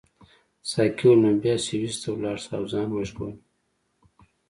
[0.71, 3.35] ساقي وویل نو بیا سویس ته ولاړ شه او ځان وژغوره.